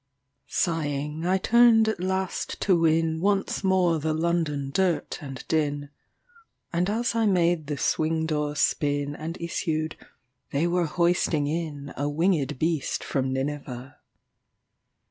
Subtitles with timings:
[0.47, 5.91] Sighing I turned at last to winOnce more the London dirt and din;
[6.73, 9.95] And as I made the swing door spinAnd issued,
[10.49, 13.97] they were hoisting inA wingèd beast from Nineveh.